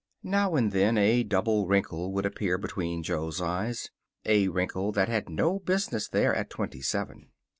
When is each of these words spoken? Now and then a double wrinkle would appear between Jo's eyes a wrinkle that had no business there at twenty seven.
Now 0.23 0.55
and 0.55 0.71
then 0.71 0.97
a 0.97 1.21
double 1.21 1.67
wrinkle 1.67 2.11
would 2.11 2.25
appear 2.25 2.57
between 2.57 3.03
Jo's 3.03 3.39
eyes 3.39 3.91
a 4.25 4.47
wrinkle 4.47 4.91
that 4.93 5.07
had 5.09 5.29
no 5.29 5.59
business 5.59 6.07
there 6.07 6.33
at 6.33 6.49
twenty 6.49 6.81
seven. 6.81 7.27